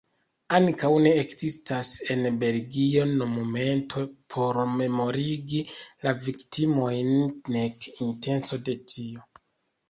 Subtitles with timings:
[0.57, 4.03] Ankaŭ ne ekzistas en Belgio monumento
[4.37, 5.61] por memorigi
[6.07, 7.13] la viktimojn,
[7.59, 9.31] nek intenco de tio.